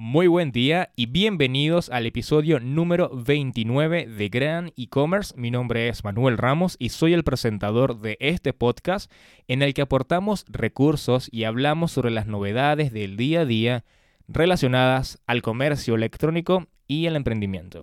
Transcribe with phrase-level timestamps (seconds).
[0.00, 5.34] Muy buen día y bienvenidos al episodio número 29 de Gran E-Commerce.
[5.36, 9.10] Mi nombre es Manuel Ramos y soy el presentador de este podcast
[9.48, 13.84] en el que aportamos recursos y hablamos sobre las novedades del día a día
[14.28, 17.82] relacionadas al comercio electrónico y el emprendimiento.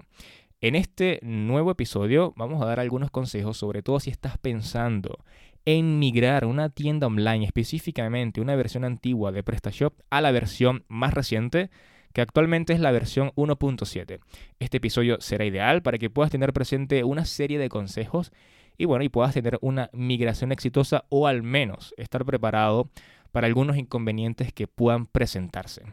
[0.61, 5.25] En este nuevo episodio vamos a dar algunos consejos, sobre todo si estás pensando
[5.65, 11.13] en migrar una tienda online, específicamente una versión antigua de PrestaShop, a la versión más
[11.13, 11.71] reciente
[12.15, 14.21] que actualmente es la versión 1.7.
[14.59, 18.31] Este episodio será ideal para que puedas tener presente una serie de consejos
[18.77, 22.89] y bueno, y puedas tener una migración exitosa o al menos estar preparado
[23.33, 25.83] para algunos inconvenientes que puedan presentarse.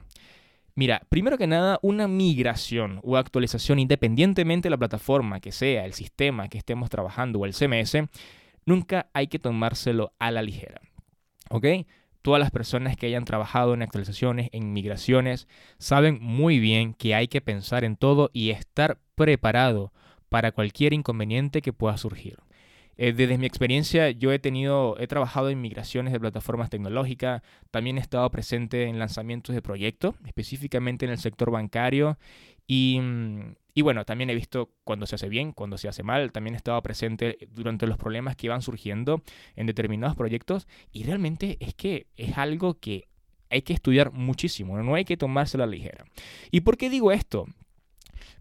[0.76, 5.92] Mira, primero que nada, una migración o actualización, independientemente de la plataforma que sea, el
[5.92, 7.96] sistema que estemos trabajando o el CMS,
[8.64, 10.80] nunca hay que tomárselo a la ligera.
[11.50, 11.66] ¿Ok?
[12.22, 17.28] Todas las personas que hayan trabajado en actualizaciones, en migraciones, saben muy bien que hay
[17.28, 19.92] que pensar en todo y estar preparado
[20.28, 22.38] para cualquier inconveniente que pueda surgir.
[22.96, 27.98] Eh, desde mi experiencia, yo he tenido, he trabajado en migraciones de plataformas tecnológicas, también
[27.98, 32.18] he estado presente en lanzamientos de proyectos, específicamente en el sector bancario,
[32.66, 36.30] y, mm, y bueno, también he visto cuando se hace bien, cuando se hace mal,
[36.32, 39.22] también he estado presente durante los problemas que iban surgiendo
[39.56, 43.08] en determinados proyectos y realmente es que es algo que
[43.48, 46.04] hay que estudiar muchísimo, no hay que tomárselo a la ligera.
[46.50, 47.46] ¿Y por qué digo esto?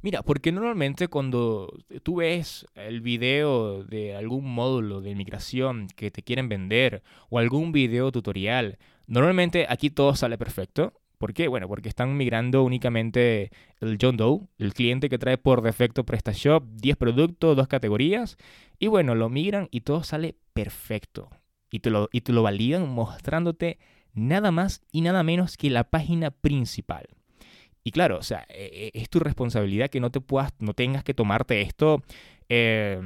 [0.02, 1.72] Mira, porque normalmente cuando
[2.04, 7.72] tú ves el video de algún módulo de migración que te quieren vender o algún
[7.72, 11.48] video tutorial, normalmente aquí todo sale perfecto ¿Por qué?
[11.48, 16.64] Bueno, porque están migrando únicamente el John Doe, el cliente que trae por defecto PrestaShop,
[16.78, 18.38] 10 productos, dos categorías,
[18.80, 21.30] y bueno, lo migran y todo sale perfecto.
[21.70, 23.78] Y te lo, y lo validan mostrándote
[24.14, 27.06] nada más y nada menos que la página principal.
[27.84, 31.04] Y claro, o sea, e, e, es tu responsabilidad que no te puedas, no tengas
[31.04, 32.02] que tomarte esto
[32.50, 33.00] eh,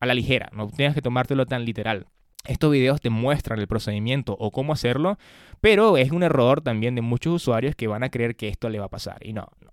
[0.00, 2.08] a la ligera, no tengas que tomártelo tan literal.
[2.48, 5.18] Estos videos te muestran el procedimiento o cómo hacerlo,
[5.60, 8.78] pero es un error también de muchos usuarios que van a creer que esto le
[8.78, 9.24] va a pasar.
[9.24, 9.72] Y no, no.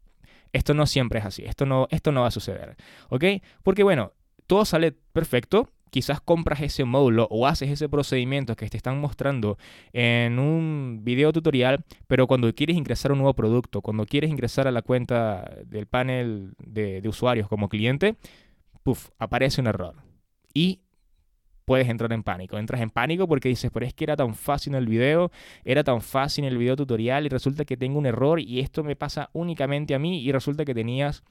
[0.51, 2.75] Esto no siempre es así, esto no, esto no va a suceder.
[3.09, 3.25] ¿Ok?
[3.63, 4.13] Porque bueno,
[4.45, 9.57] todo sale perfecto, quizás compras ese módulo o haces ese procedimiento que te están mostrando
[9.93, 14.71] en un video tutorial, pero cuando quieres ingresar un nuevo producto, cuando quieres ingresar a
[14.71, 18.15] la cuenta del panel de, de usuarios como cliente,
[18.83, 19.95] puff, aparece un error.
[20.53, 20.81] Y
[21.65, 22.57] puedes entrar en pánico.
[22.57, 25.31] Entras en pánico porque dices, pero es que era tan fácil el video,
[25.65, 28.95] era tan fácil el video tutorial y resulta que tengo un error y esto me
[28.95, 31.23] pasa únicamente a mí y resulta que tenías,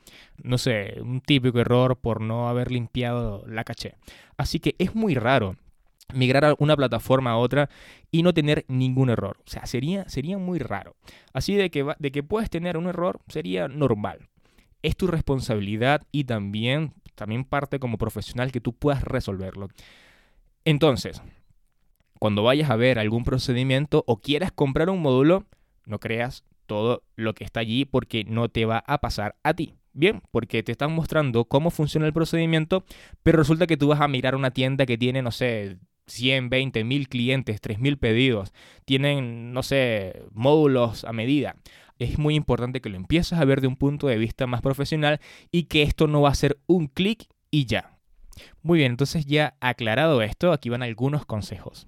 [0.42, 3.94] no sé, un típico error por no haber limpiado la caché.
[4.36, 5.56] Así que es muy raro
[6.14, 7.68] migrar a una plataforma a otra
[8.10, 9.38] y no tener ningún error.
[9.46, 10.96] O sea, sería, sería muy raro.
[11.32, 14.28] Así de que, de que puedes tener un error sería normal.
[14.82, 19.68] Es tu responsabilidad y también, también parte como profesional que tú puedas resolverlo.
[20.64, 21.22] Entonces,
[22.18, 25.44] cuando vayas a ver algún procedimiento o quieras comprar un módulo,
[25.86, 29.74] no creas todo lo que está allí porque no te va a pasar a ti.
[29.92, 32.84] Bien, porque te están mostrando cómo funciona el procedimiento,
[33.22, 36.84] pero resulta que tú vas a mirar una tienda que tiene, no sé, 100, 20
[36.84, 38.52] mil clientes, 3 mil pedidos,
[38.84, 41.56] tienen, no sé, módulos a medida.
[41.98, 45.20] Es muy importante que lo empieces a ver de un punto de vista más profesional
[45.50, 47.98] y que esto no va a ser un clic y ya.
[48.62, 51.86] Muy bien, entonces ya aclarado esto, aquí van algunos consejos.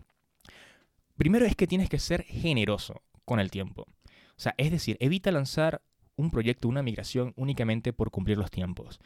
[1.16, 3.87] Primero es que tienes que ser generoso con el tiempo.
[4.37, 5.82] O sea, es decir, evita lanzar
[6.16, 9.00] un proyecto, una migración únicamente por cumplir los tiempos.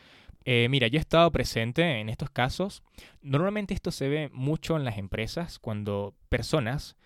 [0.44, 2.82] Eh, mira, yo he estado presente en estos casos.
[3.22, 6.97] Normalmente esto se ve mucho en las empresas cuando personas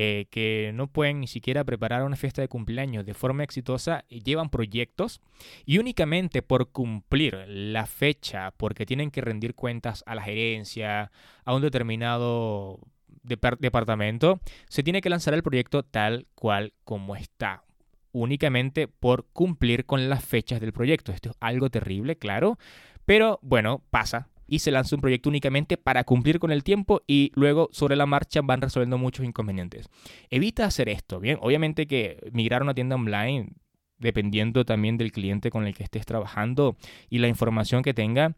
[0.00, 4.48] eh, que no pueden ni siquiera preparar una fiesta de cumpleaños de forma exitosa, llevan
[4.48, 5.20] proyectos
[5.66, 11.10] y únicamente por cumplir la fecha, porque tienen que rendir cuentas a la gerencia,
[11.44, 12.78] a un determinado
[13.24, 14.38] departamento,
[14.68, 17.64] se tiene que lanzar el proyecto tal cual como está
[18.12, 21.10] únicamente por cumplir con las fechas del proyecto.
[21.10, 22.56] Esto es algo terrible, claro,
[23.04, 27.30] pero bueno, pasa y se lanza un proyecto únicamente para cumplir con el tiempo y
[27.34, 29.88] luego sobre la marcha van resolviendo muchos inconvenientes.
[30.30, 31.38] Evita hacer esto, ¿bien?
[31.40, 33.50] Obviamente que migrar a una tienda online,
[33.98, 36.76] dependiendo también del cliente con el que estés trabajando
[37.10, 38.34] y la información que tenga,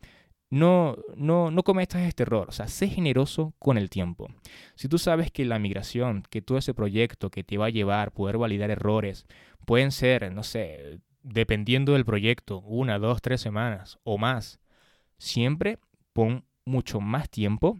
[0.50, 4.28] no, no, no cometas este error, o sea, sé generoso con el tiempo.
[4.74, 8.10] Si tú sabes que la migración, que todo ese proyecto que te va a llevar,
[8.10, 9.26] poder validar errores,
[9.64, 14.58] pueden ser, no sé, dependiendo del proyecto, una, dos, tres semanas o más,
[15.18, 15.78] siempre
[16.12, 17.78] pon mucho más tiempo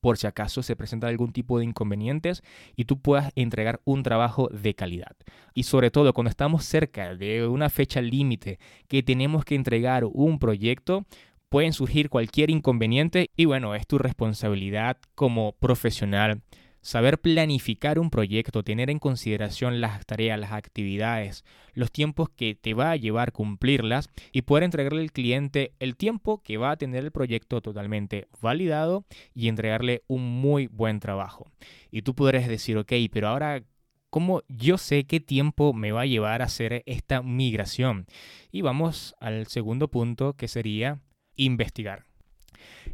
[0.00, 2.42] por si acaso se presenta algún tipo de inconvenientes
[2.76, 5.16] y tú puedas entregar un trabajo de calidad.
[5.54, 8.58] Y sobre todo cuando estamos cerca de una fecha límite
[8.88, 11.06] que tenemos que entregar un proyecto,
[11.48, 16.42] pueden surgir cualquier inconveniente y bueno, es tu responsabilidad como profesional
[16.82, 21.44] Saber planificar un proyecto, tener en consideración las tareas, las actividades,
[21.74, 26.42] los tiempos que te va a llevar cumplirlas y poder entregarle al cliente el tiempo
[26.42, 31.46] que va a tener el proyecto totalmente validado y entregarle un muy buen trabajo.
[31.92, 33.62] Y tú podrás decir, ok, pero ahora
[34.10, 38.04] ¿Cómo yo sé qué tiempo me va a llevar a hacer esta migración?
[38.50, 41.00] Y vamos al segundo punto que sería
[41.34, 42.04] investigar.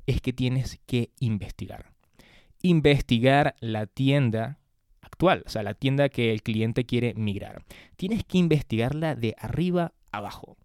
[0.06, 1.97] Es que tienes que investigar
[2.62, 4.58] investigar la tienda
[5.00, 7.64] actual, o sea, la tienda que el cliente quiere migrar.
[7.96, 10.56] Tienes que investigarla de arriba abajo.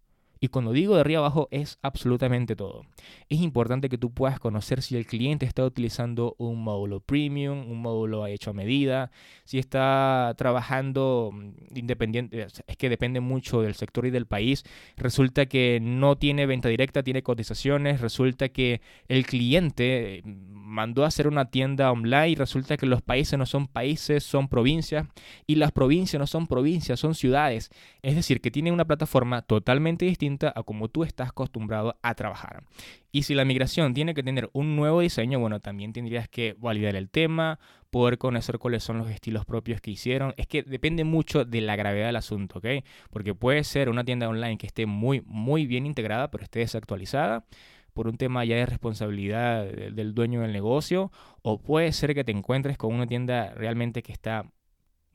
[0.44, 2.86] Y cuando digo de arriba abajo es absolutamente todo.
[3.30, 7.82] Es importante que tú puedas conocer si el cliente está utilizando un módulo premium, un
[7.82, 9.10] módulo hecho a medida,
[9.46, 14.66] si está trabajando mm, independiente, es que depende mucho del sector y del país.
[14.98, 21.08] Resulta que no tiene venta directa, tiene cotizaciones, resulta que el cliente mm, mandó a
[21.08, 25.08] hacer una tienda online y resulta que los países no son países, son provincias
[25.48, 27.70] y las provincias no son provincias, son ciudades.
[28.02, 32.64] Es decir, que tiene una plataforma totalmente distinta a como tú estás acostumbrado a trabajar.
[33.12, 36.96] Y si la migración tiene que tener un nuevo diseño, bueno, también tendrías que validar
[36.96, 37.60] el tema,
[37.92, 40.34] poder conocer cuáles son los estilos propios que hicieron.
[40.38, 42.84] Es que depende mucho de la gravedad del asunto, ¿ok?
[43.12, 47.46] Porque puede ser una tienda online que esté muy, muy bien integrada, pero esté desactualizada
[47.94, 51.12] por un tema ya de responsabilidad del dueño del negocio,
[51.42, 54.52] o puede ser que te encuentres con una tienda realmente que está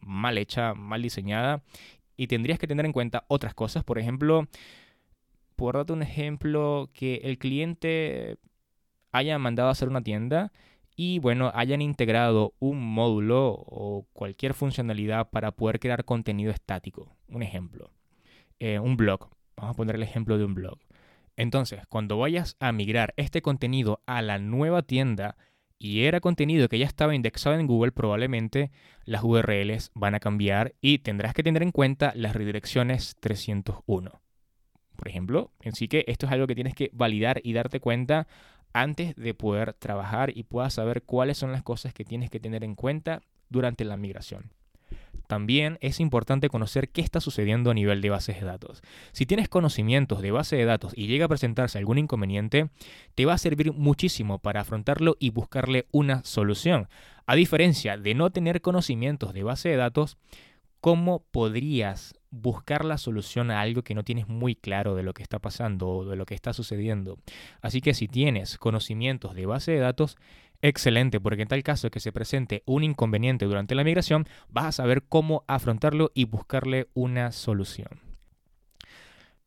[0.01, 1.63] mal hecha, mal diseñada,
[2.17, 4.49] y tendrías que tener en cuenta otras cosas, por ejemplo,
[5.57, 8.39] por darte un ejemplo, que el cliente
[9.13, 10.53] haya mandado a hacer una tienda
[10.97, 17.17] y bueno, hayan integrado un módulo o cualquier funcionalidad para poder crear contenido estático.
[17.29, 17.93] Un ejemplo,
[18.59, 19.29] eh, un blog.
[19.57, 20.79] Vamos a poner el ejemplo de un blog.
[21.39, 25.37] Entonces, cuando vayas a migrar este contenido a la nueva tienda
[25.79, 28.73] y era contenido que ya estaba indexado en Google, probablemente
[29.05, 34.21] las URLs van a cambiar y tendrás que tener en cuenta las redirecciones 301
[34.97, 35.53] por ejemplo.
[35.65, 38.27] Así que esto es algo que tienes que validar y darte cuenta
[38.73, 42.65] antes de poder trabajar y puedas saber cuáles son las cosas que tienes que tener
[42.65, 44.51] en cuenta durante la migración.
[45.29, 48.83] También es importante conocer qué está sucediendo a nivel de bases de datos.
[49.13, 52.71] Si tienes conocimientos de base de datos y llega a presentarse algún inconveniente,
[53.15, 56.89] te va a servir muchísimo para afrontarlo y buscarle una solución.
[57.27, 60.17] A diferencia de no tener conocimientos de base de datos,
[60.81, 65.23] ¿cómo podrías buscar la solución a algo que no tienes muy claro de lo que
[65.23, 67.19] está pasando o de lo que está sucediendo.
[67.63, 70.17] Así que si tienes conocimientos de base de datos,
[70.63, 74.73] excelente, porque en tal caso que se presente un inconveniente durante la migración, vas a
[74.73, 78.01] saber cómo afrontarlo y buscarle una solución.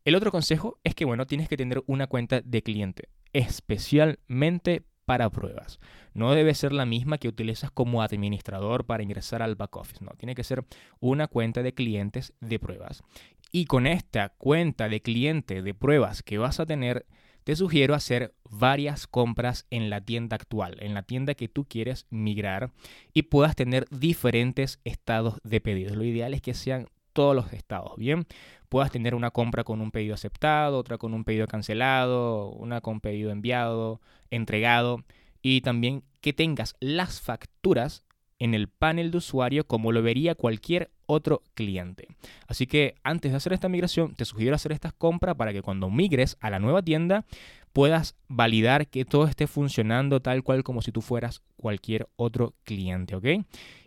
[0.03, 5.29] El otro consejo es que, bueno, tienes que tener una cuenta de cliente, especialmente para
[5.29, 5.79] pruebas.
[6.13, 10.11] No debe ser la misma que utilizas como administrador para ingresar al back office, no,
[10.17, 10.65] tiene que ser
[10.99, 13.03] una cuenta de clientes de pruebas.
[13.51, 17.05] Y con esta cuenta de cliente de pruebas que vas a tener,
[17.43, 22.05] te sugiero hacer varias compras en la tienda actual, en la tienda que tú quieres
[22.09, 22.71] migrar
[23.13, 25.95] y puedas tener diferentes estados de pedidos.
[25.95, 28.25] Lo ideal es que sean todos los estados, ¿bien?
[28.69, 33.01] Puedas tener una compra con un pedido aceptado, otra con un pedido cancelado, una con
[33.01, 35.03] pedido enviado, entregado
[35.41, 38.05] y también que tengas las facturas
[38.41, 42.07] en el panel de usuario como lo vería cualquier otro cliente.
[42.47, 45.91] Así que antes de hacer esta migración, te sugiero hacer estas compras para que cuando
[45.91, 47.23] migres a la nueva tienda
[47.71, 53.15] puedas validar que todo esté funcionando tal cual como si tú fueras cualquier otro cliente,
[53.15, 53.45] ¿ok?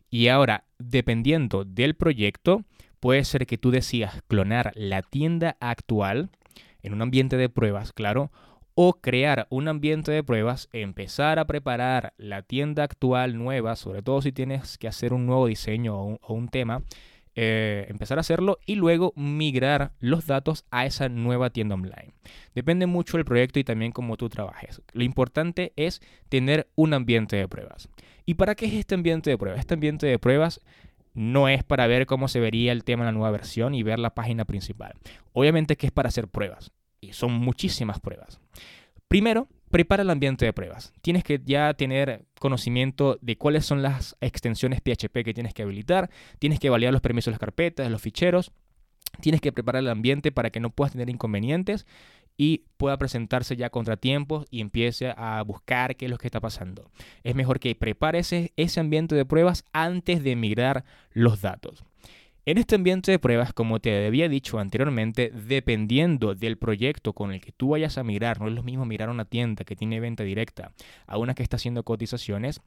[0.08, 2.62] Y ahora, dependiendo del proyecto,
[3.00, 6.30] puede ser que tú decidas clonar la tienda actual
[6.80, 8.30] en un ambiente de pruebas, claro,
[8.74, 14.20] o crear un ambiente de pruebas, empezar a preparar la tienda actual nueva, sobre todo
[14.20, 16.82] si tienes que hacer un nuevo diseño o un, tema,
[17.36, 22.14] eh, empezar a hacerlo y luego migrar los datos a esa nueva tienda online.
[22.54, 24.82] Depende mucho del proyecto y también cómo tú trabajes.
[24.92, 27.88] Lo importante es tener un ambiente de pruebas.
[28.26, 29.60] ¿Y para qué es este ambiente de pruebas?
[29.60, 30.60] Este ambiente de pruebas
[31.12, 34.00] no es para ver cómo se vería el tema en la nueva versión y ver
[34.00, 34.94] la página principal.
[35.32, 36.72] Obviamente que es para hacer pruebas.
[37.12, 38.40] Son muchísimas pruebas.
[39.08, 40.92] Primero, prepara el ambiente de pruebas.
[41.02, 46.10] Tienes que ya tener conocimiento de cuáles son las extensiones PHP que tienes que habilitar.
[46.38, 48.52] Tienes que validar los permisos de las carpetas, los ficheros.
[49.20, 51.86] Tienes que preparar el ambiente para que no puedas tener inconvenientes
[52.36, 56.90] y pueda presentarse ya contratiempos y empiece a buscar qué es lo que está pasando.
[57.22, 61.84] Es mejor que prepare ese, ese ambiente de pruebas antes de migrar los datos.
[62.46, 67.40] En este ambiente de pruebas, como te había dicho anteriormente, dependiendo del proyecto con el
[67.40, 69.98] que tú vayas a migrar, no es lo mismo mirar a una tienda que tiene
[69.98, 70.72] venta directa
[71.06, 72.60] a una que está haciendo cotizaciones,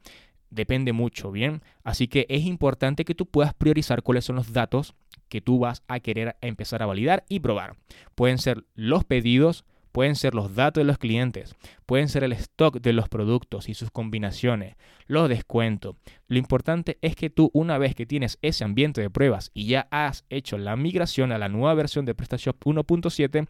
[0.50, 1.62] depende mucho, ¿bien?
[1.84, 4.96] Así que es importante que tú puedas priorizar cuáles son los datos
[5.28, 7.76] que tú vas a querer empezar a validar y probar.
[8.16, 9.64] Pueden ser los pedidos,
[9.98, 13.74] pueden ser los datos de los clientes, pueden ser el stock de los productos y
[13.74, 14.76] sus combinaciones,
[15.08, 15.96] los descuentos.
[16.28, 19.88] Lo importante es que tú una vez que tienes ese ambiente de pruebas y ya
[19.90, 23.48] has hecho la migración a la nueva versión de PrestaShop 1.7,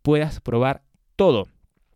[0.00, 0.84] puedas probar
[1.16, 1.48] todo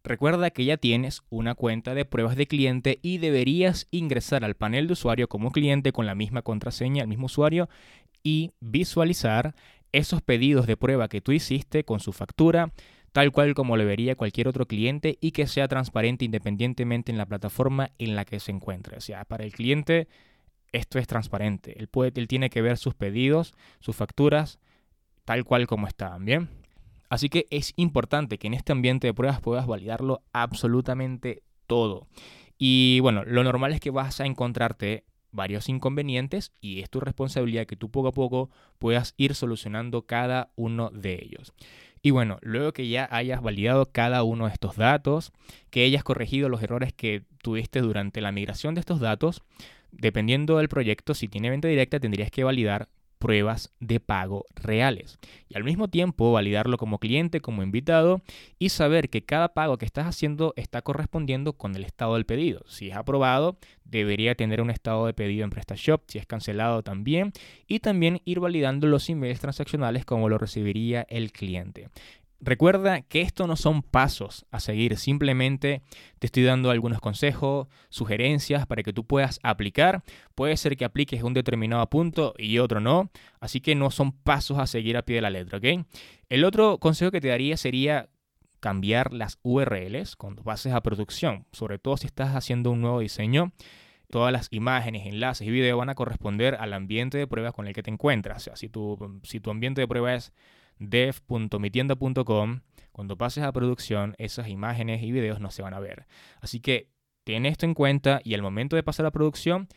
[0.03, 4.89] Recuerda que ya tienes una cuenta de pruebas de cliente y deberías ingresar al panel
[4.89, 7.69] de usuario como cliente con la misma contraseña, el mismo usuario
[8.25, 9.55] y visualizar
[9.93, 12.73] esos pedidos de prueba que tú hiciste con su factura,
[13.13, 17.27] tal cual como lo vería cualquier otro cliente y que sea transparente independientemente en la
[17.27, 18.97] plataforma en la que se encuentre.
[18.97, 20.09] O sea, para el cliente
[20.73, 21.79] esto es transparente.
[21.79, 24.59] Él, puede, él tiene que ver sus pedidos, sus facturas,
[25.25, 26.49] tal cual como están, ¿bien?
[27.11, 32.09] Así que es importante que en este ambiente de pruebas puedas validarlo absolutamente todo.
[32.57, 37.67] Y bueno, lo normal es que vas a encontrarte varios inconvenientes y es tu responsabilidad
[37.67, 41.53] que tú poco a poco puedas ir solucionando cada uno de ellos.
[42.03, 45.33] Y bueno, luego que ya hayas validado cada uno de estos datos,
[45.71, 49.43] que hayas corregido los errores que tuviste durante la migración de estos datos,
[49.93, 52.89] dependiendo del proyecto, si tiene venta directa, tendrías que validar
[53.23, 55.21] pruebas de pago reales.
[55.49, 58.21] Y al mismo tiempo validarlo como cliente, como invitado
[58.59, 62.65] y saber que cada pago que estás haciendo está correspondiendo con el estado del pedido.
[62.67, 67.33] Si es aprobado, debería tener un estado de pedido en PrestaShop, si es cancelado también,
[67.69, 71.91] y también ir validando los emails transaccionales como lo recibiría el cliente.
[72.45, 75.81] Recuerda que esto no son pasos a seguir, simplemente
[76.19, 80.03] te estoy dando algunos consejos, sugerencias para que tú puedas aplicar.
[80.35, 84.59] Puede ser que apliques un determinado punto y otro no, así que no son pasos
[84.59, 85.87] a seguir a pie de la letra, ¿ok?
[86.29, 88.09] El otro consejo que te daría sería
[88.59, 93.53] cambiar las URLs cuando pases a producción, sobre todo si estás haciendo un nuevo diseño
[94.13, 97.73] todas las imágenes, enlaces y videos van a corresponder al ambiente de pruebas con el
[97.73, 98.37] que te encuentras.
[98.37, 100.35] O sea, si tu, si tu ambiente de prueba es
[100.91, 102.61] dev.mitienda.com,
[102.93, 106.07] cuando pases a producción, esas imágenes y videos no se van a ver.
[106.41, 106.89] Así que
[107.25, 109.69] ten esto en cuenta y al momento de pasar a producción,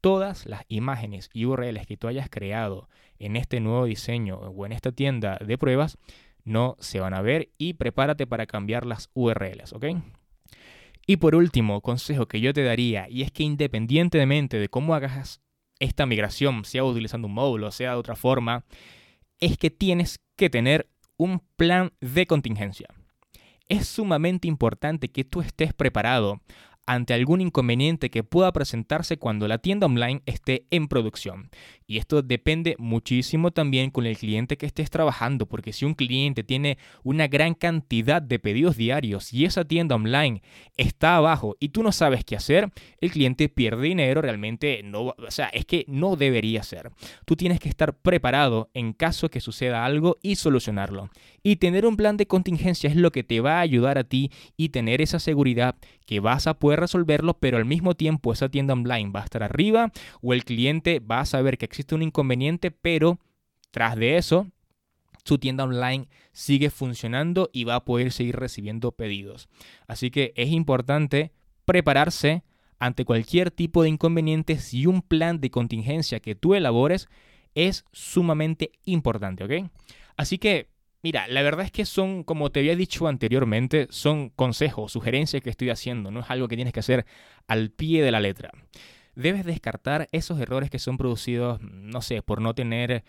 [0.00, 2.88] todas las imágenes y URLs que tú hayas creado
[3.18, 5.98] en este nuevo diseño o en esta tienda de pruebas
[6.44, 9.86] no se van a ver y prepárate para cambiar las URLs, ¿ok?
[11.06, 15.40] Y por último, consejo que yo te daría, y es que independientemente de cómo hagas
[15.78, 18.64] esta migración, sea utilizando un módulo, sea de otra forma,
[19.40, 22.88] es que tienes que tener un plan de contingencia.
[23.68, 26.40] Es sumamente importante que tú estés preparado
[26.94, 31.50] ante algún inconveniente que pueda presentarse cuando la tienda online esté en producción.
[31.86, 36.44] Y esto depende muchísimo también con el cliente que estés trabajando, porque si un cliente
[36.44, 40.42] tiene una gran cantidad de pedidos diarios y esa tienda online
[40.76, 42.70] está abajo y tú no sabes qué hacer,
[43.00, 46.90] el cliente pierde dinero, realmente no, o sea, es que no debería ser.
[47.24, 51.10] Tú tienes que estar preparado en caso que suceda algo y solucionarlo.
[51.42, 54.30] Y tener un plan de contingencia es lo que te va a ayudar a ti
[54.56, 58.74] y tener esa seguridad que vas a poder resolverlo, pero al mismo tiempo esa tienda
[58.74, 62.70] online va a estar arriba o el cliente va a saber que existe un inconveniente,
[62.70, 63.18] pero
[63.72, 64.46] tras de eso,
[65.24, 69.48] su tienda online sigue funcionando y va a poder seguir recibiendo pedidos.
[69.86, 71.32] Así que es importante
[71.64, 72.44] prepararse
[72.78, 77.08] ante cualquier tipo de inconveniente si un plan de contingencia que tú elabores
[77.54, 79.70] es sumamente importante, ¿ok?
[80.16, 80.71] Así que
[81.02, 85.50] Mira, la verdad es que son, como te había dicho anteriormente, son consejos, sugerencias que
[85.50, 87.06] estoy haciendo, no es algo que tienes que hacer
[87.48, 88.52] al pie de la letra
[89.14, 93.04] debes descartar esos errores que son producidos, no sé, por no tener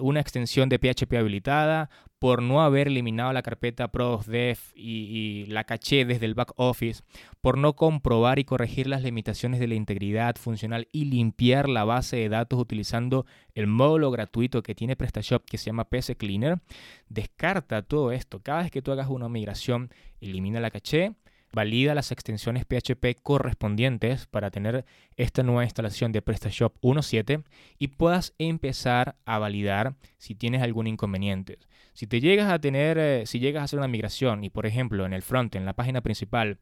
[0.00, 5.64] una extensión de PHP habilitada, por no haber eliminado la carpeta ProDev y, y la
[5.64, 7.02] caché desde el back office,
[7.40, 12.16] por no comprobar y corregir las limitaciones de la integridad funcional y limpiar la base
[12.16, 16.60] de datos utilizando el módulo gratuito que tiene PrestaShop que se llama PC Cleaner.
[17.08, 18.40] Descarta todo esto.
[18.40, 21.14] Cada vez que tú hagas una migración, elimina la caché
[21.52, 24.84] valida las extensiones PHP correspondientes para tener
[25.16, 27.44] esta nueva instalación de PrestaShop 1.7
[27.78, 31.58] y puedas empezar a validar si tienes algún inconveniente.
[31.92, 35.04] Si te llegas a tener, eh, si llegas a hacer una migración y por ejemplo
[35.04, 36.58] en el front, en la página principal,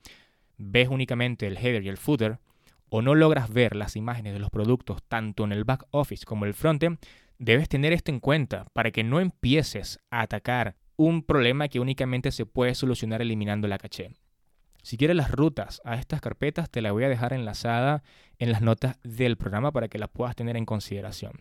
[0.58, 2.38] ves únicamente el header y el footer,
[2.90, 6.44] o no logras ver las imágenes de los productos tanto en el back office como
[6.44, 6.98] en el frontend,
[7.38, 12.30] debes tener esto en cuenta para que no empieces a atacar un problema que únicamente
[12.30, 14.10] se puede solucionar eliminando la caché.
[14.82, 18.02] Si quieres las rutas a estas carpetas, te las voy a dejar enlazada
[18.38, 21.32] en las notas del programa para que las puedas tener en consideración.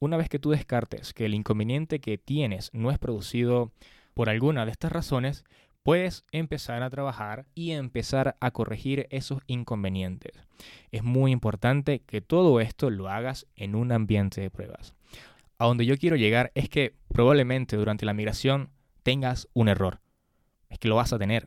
[0.00, 3.70] Una vez que tú descartes que el inconveniente que tienes no es producido
[4.14, 5.44] por alguna de estas razones,
[5.82, 10.32] puedes empezar a trabajar y empezar a corregir esos inconvenientes.
[10.90, 14.94] Es muy importante que todo esto lo hagas en un ambiente de pruebas.
[15.58, 18.70] A donde yo quiero llegar es que probablemente durante la migración
[19.02, 20.00] tengas un error.
[20.68, 21.46] Es que lo vas a tener.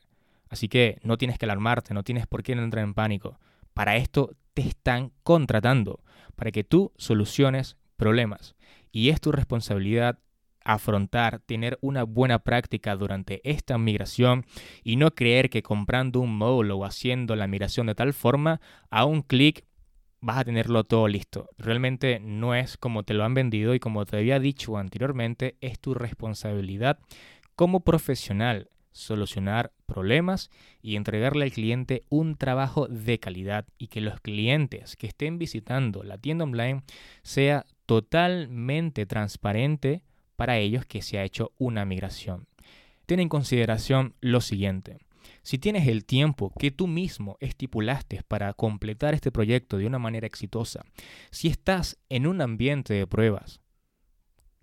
[0.54, 3.40] Así que no tienes que alarmarte, no tienes por qué entrar en pánico.
[3.74, 6.04] Para esto te están contratando,
[6.36, 8.54] para que tú soluciones problemas.
[8.92, 10.20] Y es tu responsabilidad
[10.64, 14.46] afrontar, tener una buena práctica durante esta migración
[14.84, 19.06] y no creer que comprando un módulo o haciendo la migración de tal forma, a
[19.06, 19.66] un clic
[20.22, 21.50] vas a tenerlo todo listo.
[21.58, 25.80] Realmente no es como te lo han vendido y como te había dicho anteriormente, es
[25.80, 27.00] tu responsabilidad
[27.56, 30.50] como profesional solucionar problemas
[30.82, 36.04] y entregarle al cliente un trabajo de calidad y que los clientes que estén visitando
[36.04, 36.82] la tienda online
[37.22, 40.02] sea totalmente transparente
[40.36, 42.48] para ellos que se ha hecho una migración.
[43.06, 44.98] Ten en consideración lo siguiente.
[45.44, 50.26] Si tienes el tiempo que tú mismo estipulaste para completar este proyecto de una manera
[50.26, 50.84] exitosa,
[51.30, 53.62] si estás en un ambiente de pruebas,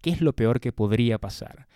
[0.01, 1.69] ¿qué es lo peor que podría pasar?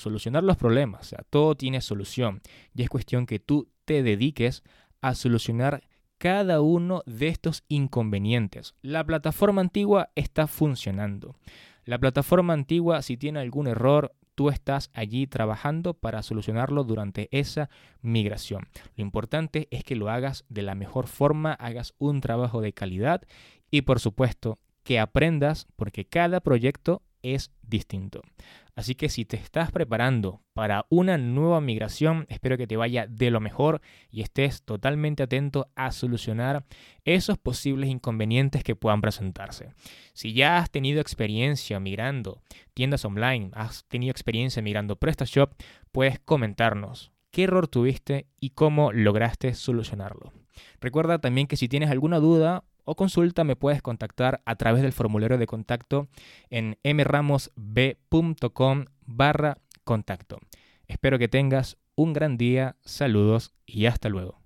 [0.00, 2.40] Solucionar los problemas, o sea, todo tiene solución
[2.74, 4.62] y es cuestión que tú te dediques
[5.00, 5.82] a solucionar
[6.18, 8.74] cada uno de estos inconvenientes.
[8.82, 11.36] La plataforma antigua está funcionando.
[11.84, 17.70] La plataforma antigua, si tiene algún error, tú estás allí trabajando para solucionarlo durante esa
[18.02, 18.68] migración.
[18.96, 23.22] Lo importante es que lo hagas de la mejor forma, hagas un trabajo de calidad
[23.70, 28.22] y por supuesto que aprendas porque cada proyecto es distinto.
[28.74, 33.30] Así que si te estás preparando para una nueva migración, espero que te vaya de
[33.30, 36.64] lo mejor y estés totalmente atento a solucionar
[37.04, 39.74] esos posibles inconvenientes que puedan presentarse.
[40.14, 42.40] Si ya has tenido experiencia migrando
[42.72, 45.52] tiendas online, has tenido experiencia migrando PrestaShop,
[45.92, 50.32] puedes comentarnos qué error tuviste y cómo lograste solucionarlo.
[50.80, 54.92] Recuerda también que si tienes alguna duda o consulta me puedes contactar a través del
[54.92, 56.08] formulario de contacto
[56.50, 60.40] en mramosb.com barra contacto.
[60.88, 64.38] Espero que tengas un gran día, saludos y hasta luego.